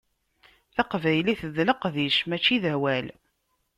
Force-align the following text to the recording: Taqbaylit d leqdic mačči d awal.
Taqbaylit 0.75 1.41
d 1.55 1.57
leqdic 1.69 2.19
mačči 2.29 2.57
d 2.61 2.65
awal. 2.73 3.07